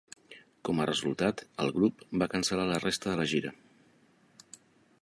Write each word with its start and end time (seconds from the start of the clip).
Com 0.69 0.79
a 0.79 0.87
resultat, 0.89 1.43
el 1.65 1.69
grup 1.75 2.01
va 2.23 2.29
cancel·lar 2.33 2.67
la 2.73 2.81
resta 2.87 3.13
de 3.13 3.21
la 3.21 3.29
gira. 3.35 3.57